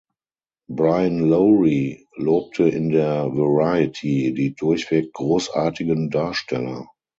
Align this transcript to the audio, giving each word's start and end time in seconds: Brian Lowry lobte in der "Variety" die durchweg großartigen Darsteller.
Brian 0.67 1.29
Lowry 1.29 2.07
lobte 2.17 2.61
in 2.67 2.89
der 2.89 3.25
"Variety" 3.37 4.33
die 4.35 4.55
durchweg 4.55 5.13
großartigen 5.13 6.09
Darsteller. 6.09 6.89